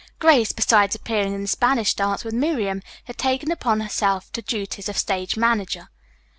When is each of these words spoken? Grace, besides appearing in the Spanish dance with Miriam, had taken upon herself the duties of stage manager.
Grace, 0.17 0.51
besides 0.51 0.95
appearing 0.95 1.31
in 1.31 1.43
the 1.43 1.47
Spanish 1.47 1.93
dance 1.93 2.23
with 2.23 2.33
Miriam, 2.33 2.81
had 3.03 3.19
taken 3.19 3.51
upon 3.51 3.81
herself 3.81 4.31
the 4.33 4.41
duties 4.41 4.89
of 4.89 4.97
stage 4.97 5.37
manager. 5.37 5.89